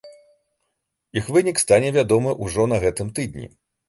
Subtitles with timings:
[1.19, 3.45] Іх вынік стане вядомы ўжо на гэтым тыдні.